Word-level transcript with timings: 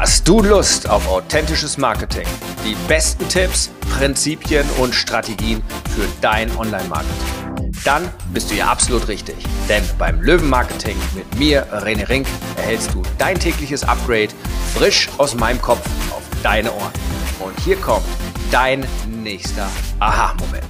Hast 0.00 0.26
du 0.26 0.40
Lust 0.42 0.88
auf 0.88 1.06
authentisches 1.08 1.76
Marketing? 1.76 2.26
Die 2.64 2.74
besten 2.88 3.28
Tipps, 3.28 3.70
Prinzipien 3.98 4.66
und 4.78 4.94
Strategien 4.94 5.62
für 5.94 6.08
dein 6.22 6.50
Online-Marketing? 6.56 7.70
Dann 7.84 8.08
bist 8.32 8.50
du 8.50 8.54
ja 8.54 8.68
absolut 8.68 9.08
richtig. 9.08 9.36
Denn 9.68 9.82
beim 9.98 10.22
Löwen-Marketing 10.22 10.96
mit 11.14 11.38
mir, 11.38 11.66
René 11.70 12.08
Rink, 12.08 12.26
erhältst 12.56 12.94
du 12.94 13.02
dein 13.18 13.38
tägliches 13.38 13.84
Upgrade 13.84 14.30
frisch 14.74 15.10
aus 15.18 15.34
meinem 15.34 15.60
Kopf 15.60 15.84
auf 16.12 16.22
deine 16.42 16.72
Ohren. 16.72 16.92
Und 17.38 17.60
hier 17.60 17.76
kommt 17.76 18.06
dein 18.50 18.86
nächster 19.06 19.68
Aha-Moment. 19.98 20.64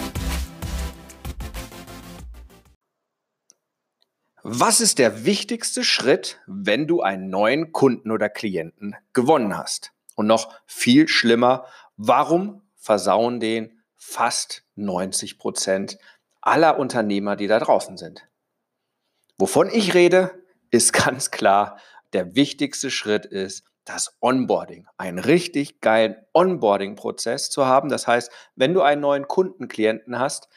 Was 4.53 4.81
ist 4.81 4.99
der 4.99 5.25
wichtigste 5.25 5.85
Schritt, 5.85 6.41
wenn 6.49 6.89
du 6.89 7.03
einen 7.03 7.31
neuen 7.31 7.71
Kunden 7.71 8.11
oder 8.11 8.29
Klienten 8.29 8.97
gewonnen 9.13 9.57
hast? 9.57 9.93
Und 10.17 10.27
noch 10.27 10.53
viel 10.67 11.07
schlimmer, 11.07 11.67
warum 11.97 12.61
versauen 12.75 13.39
den 13.39 13.81
fast 13.95 14.65
90 14.75 15.39
Prozent 15.39 15.99
aller 16.41 16.81
Unternehmer, 16.81 17.37
die 17.37 17.47
da 17.47 17.61
draußen 17.61 17.97
sind? 17.97 18.27
Wovon 19.39 19.71
ich 19.71 19.95
rede, 19.95 20.43
ist 20.73 20.93
ganz 21.05 21.31
klar, 21.31 21.79
der 22.13 22.35
wichtigste 22.35 22.91
Schritt 22.91 23.27
ist 23.27 23.63
das 23.85 24.17
Onboarding. 24.21 24.89
Einen 24.97 25.21
richtig 25.21 25.81
geilen 25.81 26.17
Onboarding-Prozess 26.33 27.51
zu 27.51 27.67
haben. 27.67 27.89
Das 27.89 28.09
heißt, 28.09 28.33
wenn 28.57 28.75
du 28.75 28.83
einen 28.83 29.01
neuen 29.01 29.29
Kundenklienten 29.29 30.19
hast, 30.19 30.49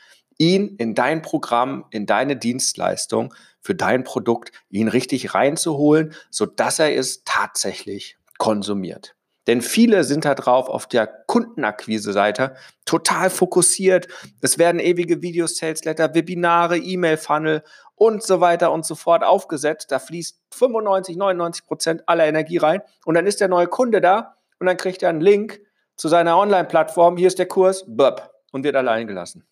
ihn 0.44 0.76
in 0.78 0.94
dein 0.94 1.22
Programm, 1.22 1.86
in 1.92 2.06
deine 2.06 2.36
Dienstleistung, 2.36 3.34
für 3.62 3.76
dein 3.76 4.04
Produkt, 4.04 4.52
ihn 4.70 4.90
richtig 4.90 5.34
reinzuholen, 5.34 6.14
sodass 6.30 6.80
er 6.80 6.96
es 6.96 7.24
tatsächlich 7.24 8.18
konsumiert. 8.38 9.16
Denn 9.48 9.62
viele 9.62 10.04
sind 10.06 10.26
da 10.26 10.36
drauf 10.36 10.70
auf 10.70 10.88
der 10.88 11.08
Kundenakquise-Seite 11.08 12.56
total 12.86 13.30
fokussiert. 13.30 14.08
Es 14.42 14.58
werden 14.58 14.80
ewige 14.80 15.22
Videos, 15.22 15.58
Salesletter, 15.58 16.16
Webinare, 16.16 16.78
E-Mail-Funnel 16.78 17.64
und 17.96 18.24
so 18.24 18.40
weiter 18.40 18.72
und 18.72 18.86
so 18.86 18.96
fort 18.96 19.24
aufgesetzt. 19.24 19.92
Da 19.92 20.00
fließt 20.00 20.40
95, 20.54 21.18
99 21.18 21.66
Prozent 21.66 22.04
aller 22.08 22.26
Energie 22.26 22.58
rein. 22.58 22.82
Und 23.06 23.16
dann 23.16 23.28
ist 23.28 23.42
der 23.42 23.50
neue 23.50 23.68
Kunde 23.68 24.00
da 24.00 24.38
und 24.60 24.68
dann 24.68 24.78
kriegt 24.78 25.04
er 25.04 25.10
einen 25.10 25.22
Link 25.22 25.60
zu 25.98 26.08
seiner 26.08 26.38
Online-Plattform. 26.38 27.18
Hier 27.18 27.28
ist 27.28 27.40
der 27.40 27.48
Kurs, 27.48 27.84
böp, 27.86 28.32
und 28.54 28.64
wird 28.64 28.78
allein 28.78 29.08
gelassen. 29.08 29.46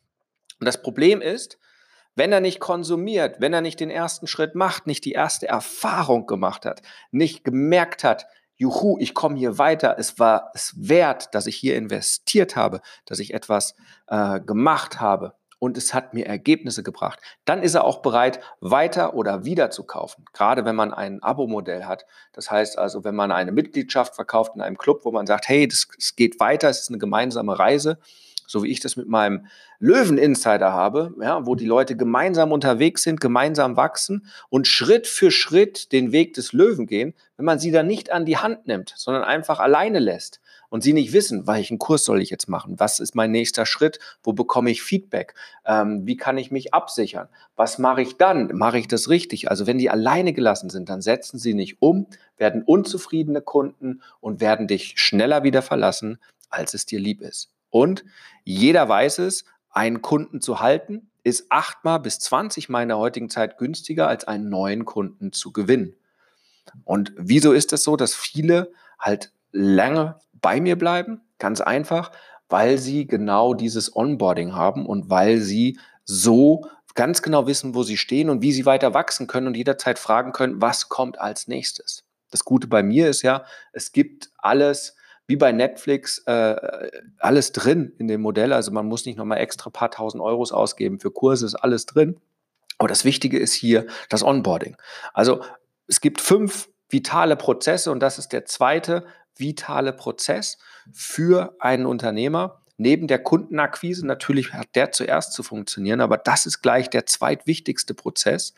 Und 0.62 0.68
das 0.68 0.82
Problem 0.82 1.22
ist, 1.22 1.58
wenn 2.16 2.32
er 2.32 2.40
nicht 2.40 2.60
konsumiert, 2.60 3.38
wenn 3.40 3.52
er 3.52 3.62
nicht 3.62 3.80
den 3.80 3.90
ersten 3.90 4.28
Schritt 4.28 4.54
macht, 4.54 4.86
nicht 4.86 5.04
die 5.06 5.14
erste 5.14 5.48
Erfahrung 5.48 6.28
gemacht 6.28 6.66
hat, 6.66 6.84
nicht 7.10 7.44
gemerkt 7.44 8.04
hat, 8.04 8.28
juhu, 8.58 8.98
ich 9.00 9.16
komme 9.16 9.38
hier 9.38 9.58
weiter, 9.58 9.96
es 9.98 10.20
war 10.20 10.52
es 10.54 10.76
wert, 10.78 11.34
dass 11.34 11.48
ich 11.48 11.56
hier 11.56 11.76
investiert 11.76 12.56
habe, 12.56 12.82
dass 13.06 13.18
ich 13.18 13.34
etwas 13.34 13.74
äh, 14.06 14.40
gemacht 14.40 15.02
habe 15.02 15.34
und 15.58 15.78
es 15.78 15.96
hat 15.96 16.14
mir 16.14 16.28
Ergebnisse 16.28 16.84
gebracht, 16.84 17.20
dann 17.46 17.64
ist 17.64 17.74
er 17.74 17.84
auch 17.84 18.04
bereit, 18.04 18.40
weiter 18.60 19.16
oder 19.16 19.46
wieder 19.46 19.72
zu 19.72 19.84
kaufen. 19.84 20.26
Gerade 20.32 20.64
wenn 20.64 20.76
man 20.76 20.94
ein 20.94 21.24
Abo-Modell 21.24 21.86
hat. 21.86 22.06
Das 22.34 22.52
heißt 22.52 22.78
also, 22.78 23.04
wenn 23.04 23.16
man 23.16 23.32
eine 23.32 23.52
Mitgliedschaft 23.52 24.14
verkauft 24.14 24.52
in 24.56 24.62
einem 24.62 24.78
Club, 24.78 25.06
wo 25.06 25.12
man 25.12 25.26
sagt, 25.26 25.50
hey, 25.50 25.68
es 25.68 26.16
geht 26.16 26.40
weiter, 26.40 26.70
es 26.70 26.82
ist 26.82 26.90
eine 26.90 27.00
gemeinsame 27.00 27.58
Reise, 27.58 28.00
so 28.52 28.64
wie 28.64 28.70
ich 28.70 28.80
das 28.80 28.96
mit 28.96 29.08
meinem 29.08 29.46
Löwen-Insider 29.80 30.72
habe, 30.74 31.16
ja, 31.22 31.46
wo 31.46 31.56
die 31.56 31.66
Leute 31.66 31.96
gemeinsam 31.96 32.52
unterwegs 32.52 33.04
sind, 33.04 33.22
gemeinsam 33.22 33.78
wachsen 33.78 34.28
und 34.50 34.68
Schritt 34.68 35.08
für 35.08 35.32
Schritt 35.32 35.92
den 35.92 36.12
Weg 36.12 36.34
des 36.34 36.54
Löwen 36.54 36.86
gehen, 36.86 37.14
wenn 37.38 37.46
man 37.46 37.60
sie 37.60 37.72
dann 37.72 37.88
nicht 37.88 38.12
an 38.12 38.26
die 38.26 38.38
Hand 38.38 38.68
nimmt, 38.68 38.94
sondern 38.96 39.24
einfach 39.24 39.60
alleine 39.60 40.00
lässt 40.00 40.42
und 40.70 40.84
sie 40.84 40.94
nicht 40.94 41.14
wissen, 41.14 41.48
welchen 41.48 41.80
Kurs 41.80 42.06
soll 42.06 42.22
ich 42.22 42.30
jetzt 42.30 42.48
machen, 42.48 42.80
was 42.80 43.00
ist 43.00 43.16
mein 43.16 43.32
nächster 43.32 43.66
Schritt, 43.66 44.00
wo 44.22 44.34
bekomme 44.34 44.70
ich 44.70 44.82
Feedback, 44.82 45.34
ähm, 45.66 46.06
wie 46.06 46.18
kann 46.18 46.38
ich 46.38 46.52
mich 46.52 46.74
absichern, 46.74 47.28
was 47.56 47.78
mache 47.78 48.02
ich 48.02 48.18
dann, 48.18 48.52
mache 48.54 48.78
ich 48.78 48.88
das 48.88 49.10
richtig? 49.10 49.50
Also 49.50 49.66
wenn 49.66 49.78
die 49.78 49.90
alleine 49.90 50.34
gelassen 50.34 50.70
sind, 50.70 50.90
dann 50.90 51.02
setzen 51.02 51.40
sie 51.40 51.54
nicht 51.54 51.82
um, 51.82 52.08
werden 52.38 52.64
unzufriedene 52.64 53.42
Kunden 53.42 54.02
und 54.20 54.42
werden 54.42 54.68
dich 54.68 54.94
schneller 54.98 55.44
wieder 55.44 55.62
verlassen, 55.62 56.20
als 56.50 56.74
es 56.74 56.86
dir 56.86 57.00
lieb 57.00 57.22
ist. 57.22 57.50
Und 57.72 58.06
jeder 58.44 58.88
weiß 58.88 59.20
es, 59.20 59.46
einen 59.72 60.02
Kunden 60.04 60.42
zu 60.42 60.60
halten, 60.60 61.10
ist 61.24 61.48
achtmal 61.50 62.00
bis 62.00 62.20
20 62.20 62.70
Mal 62.70 62.84
in 62.84 62.90
der 62.90 62.98
heutigen 62.98 63.30
Zeit 63.30 63.58
günstiger, 63.58 64.08
als 64.08 64.26
einen 64.26 64.50
neuen 64.50 64.86
Kunden 64.86 65.32
zu 65.32 65.52
gewinnen. 65.52 65.96
Und 66.84 67.14
wieso 67.18 67.54
ist 67.54 67.66
es 67.66 67.80
das 67.80 67.84
so, 67.84 67.96
dass 67.96 68.14
viele 68.14 68.72
halt 69.00 69.32
lange 69.52 70.20
bei 70.34 70.62
mir 70.62 70.78
bleiben? 70.78 71.22
Ganz 71.40 71.62
einfach, 71.62 72.12
weil 72.50 72.78
sie 72.78 73.08
genau 73.08 73.54
dieses 73.54 73.96
Onboarding 73.96 74.54
haben 74.54 74.86
und 74.86 75.10
weil 75.10 75.40
sie 75.40 75.80
so 76.04 76.68
ganz 76.94 77.22
genau 77.22 77.48
wissen, 77.48 77.74
wo 77.74 77.84
sie 77.84 77.98
stehen 77.98 78.30
und 78.30 78.42
wie 78.42 78.52
sie 78.52 78.66
weiter 78.66 78.94
wachsen 78.94 79.28
können 79.28 79.48
und 79.48 79.58
jederzeit 79.58 79.98
fragen 79.98 80.34
können, 80.34 80.62
was 80.62 80.90
kommt 80.90 81.20
als 81.20 81.48
nächstes. 81.48 82.04
Das 82.32 82.44
Gute 82.44 82.68
bei 82.68 82.84
mir 82.84 83.10
ist 83.10 83.22
ja, 83.22 83.46
es 83.72 83.92
gibt 83.92 84.32
alles 84.38 84.96
wie 85.32 85.38
bei 85.38 85.54
Netflix 85.54 86.18
äh, 86.26 86.92
alles 87.18 87.54
drin 87.54 87.94
in 87.98 88.10
dem 88.10 88.20
Modell. 88.20 88.52
Also 88.52 88.72
man 88.72 88.86
muss 88.86 89.06
nicht 89.06 89.18
nochmal 89.18 89.38
extra 89.38 89.70
paar 89.70 89.90
tausend 89.90 90.22
Euros 90.22 90.52
ausgeben 90.52 91.00
für 91.00 91.10
Kurse, 91.10 91.46
ist 91.46 91.56
alles 91.56 91.86
drin. 91.86 92.20
Aber 92.78 92.90
das 92.90 93.06
Wichtige 93.06 93.40
ist 93.40 93.54
hier 93.54 93.88
das 94.10 94.24
Onboarding. 94.24 94.76
Also 95.14 95.42
es 95.88 96.02
gibt 96.02 96.20
fünf 96.20 96.68
vitale 96.90 97.38
Prozesse 97.38 97.92
und 97.92 98.02
das 98.02 98.20
ist 98.20 98.34
der 98.34 98.44
zweite 98.44 99.06
vitale 99.38 99.94
Prozess 99.94 100.58
für 100.92 101.56
einen 101.60 101.86
Unternehmer. 101.86 102.62
Neben 102.76 103.08
der 103.08 103.20
Kundenakquise, 103.20 104.06
natürlich 104.06 104.52
hat 104.52 104.76
der 104.76 104.92
zuerst 104.92 105.32
zu 105.32 105.44
funktionieren, 105.44 106.02
aber 106.02 106.18
das 106.18 106.46
ist 106.46 106.62
gleich 106.62 106.90
der 106.90 107.06
zweitwichtigste 107.06 107.94
Prozess, 107.94 108.54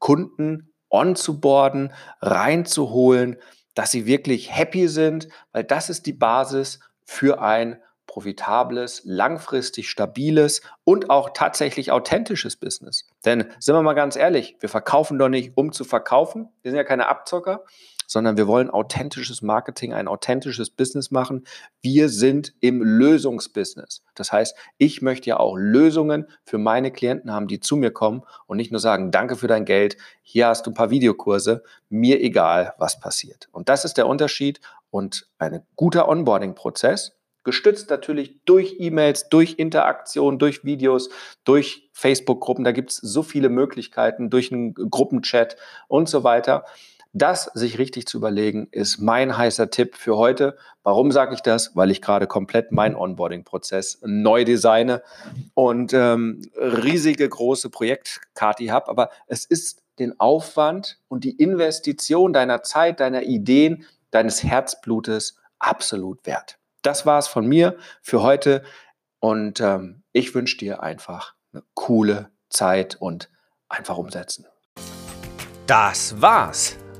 Kunden 0.00 0.72
onzuboarden, 0.90 1.92
reinzuholen, 2.20 3.36
dass 3.78 3.92
sie 3.92 4.06
wirklich 4.06 4.52
happy 4.52 4.88
sind, 4.88 5.28
weil 5.52 5.62
das 5.62 5.88
ist 5.88 6.06
die 6.06 6.12
Basis 6.12 6.80
für 7.04 7.40
ein 7.40 7.80
profitables, 8.08 9.02
langfristig 9.04 9.88
stabiles 9.88 10.62
und 10.82 11.10
auch 11.10 11.30
tatsächlich 11.32 11.92
authentisches 11.92 12.56
Business. 12.56 13.08
Denn 13.24 13.52
sind 13.60 13.76
wir 13.76 13.82
mal 13.82 13.94
ganz 13.94 14.16
ehrlich, 14.16 14.56
wir 14.58 14.68
verkaufen 14.68 15.16
doch 15.16 15.28
nicht, 15.28 15.52
um 15.56 15.70
zu 15.70 15.84
verkaufen. 15.84 16.48
Wir 16.62 16.72
sind 16.72 16.76
ja 16.76 16.82
keine 16.82 17.06
Abzocker, 17.06 17.62
sondern 18.08 18.36
wir 18.36 18.48
wollen 18.48 18.70
authentisches 18.70 19.42
Marketing, 19.42 19.92
ein 19.92 20.08
authentisches 20.08 20.70
Business 20.70 21.12
machen. 21.12 21.44
Wir 21.80 22.08
sind 22.08 22.54
im 22.58 22.82
Lösungsbusiness. 22.82 24.02
Das 24.16 24.32
heißt, 24.32 24.56
ich 24.78 25.02
möchte 25.02 25.28
ja 25.28 25.38
auch 25.38 25.54
Lösungen 25.56 26.26
für 26.42 26.58
meine 26.58 26.90
Klienten 26.90 27.30
haben, 27.30 27.46
die 27.46 27.60
zu 27.60 27.76
mir 27.76 27.92
kommen 27.92 28.22
und 28.46 28.56
nicht 28.56 28.72
nur 28.72 28.80
sagen, 28.80 29.12
danke 29.12 29.36
für 29.36 29.46
dein 29.46 29.64
Geld, 29.64 29.96
hier 30.22 30.48
hast 30.48 30.66
du 30.66 30.70
ein 30.70 30.74
paar 30.74 30.90
Videokurse, 30.90 31.62
mir 31.88 32.20
egal, 32.20 32.74
was 32.78 32.98
passiert. 32.98 33.48
Und 33.52 33.68
das 33.68 33.84
ist 33.84 33.98
der 33.98 34.08
Unterschied 34.08 34.60
und 34.90 35.28
ein 35.38 35.62
guter 35.76 36.08
Onboarding-Prozess 36.08 37.18
gestützt 37.48 37.88
natürlich 37.88 38.44
durch 38.44 38.76
E-Mails, 38.78 39.30
durch 39.30 39.54
Interaktion, 39.58 40.38
durch 40.38 40.64
Videos, 40.64 41.08
durch 41.44 41.88
Facebook-Gruppen. 41.92 42.62
Da 42.62 42.72
gibt 42.72 42.90
es 42.90 42.96
so 42.96 43.22
viele 43.22 43.48
Möglichkeiten, 43.48 44.28
durch 44.28 44.52
einen 44.52 44.74
Gruppenchat 44.74 45.56
und 45.86 46.10
so 46.10 46.24
weiter. 46.24 46.64
Das 47.12 47.50
sich 47.54 47.78
richtig 47.78 48.06
zu 48.06 48.18
überlegen, 48.18 48.68
ist 48.70 48.98
mein 48.98 49.36
heißer 49.36 49.70
Tipp 49.70 49.96
für 49.96 50.16
heute. 50.16 50.56
Warum 50.82 51.10
sage 51.10 51.34
ich 51.34 51.40
das? 51.40 51.74
Weil 51.74 51.90
ich 51.90 52.02
gerade 52.02 52.26
komplett 52.26 52.70
meinen 52.70 52.94
Onboarding-Prozess 52.94 54.00
neu 54.04 54.44
designe 54.44 55.02
und 55.54 55.94
ähm, 55.94 56.42
riesige 56.56 57.26
große 57.28 57.70
Projektkati 57.70 58.66
habe. 58.66 58.88
Aber 58.88 59.10
es 59.26 59.46
ist 59.46 59.82
den 59.98 60.20
Aufwand 60.20 60.98
und 61.08 61.24
die 61.24 61.36
Investition 61.36 62.32
deiner 62.32 62.62
Zeit, 62.62 63.00
deiner 63.00 63.22
Ideen, 63.22 63.86
deines 64.10 64.42
Herzblutes 64.42 65.38
absolut 65.58 66.24
wert. 66.26 66.58
Das 66.82 67.06
war 67.06 67.18
es 67.18 67.26
von 67.26 67.46
mir 67.46 67.76
für 68.02 68.22
heute 68.22 68.62
und 69.18 69.60
ähm, 69.60 70.02
ich 70.12 70.34
wünsche 70.34 70.58
dir 70.58 70.82
einfach 70.82 71.34
eine 71.52 71.62
coole 71.74 72.30
Zeit 72.50 72.96
und 73.00 73.30
einfach 73.68 73.96
umsetzen. 73.96 74.46
Das 75.66 76.20
war's 76.20 76.76